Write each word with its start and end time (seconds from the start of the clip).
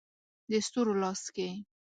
د 0.51 0.51
ستورو 0.65 0.93
لاس 1.03 1.21
کې 1.35 1.49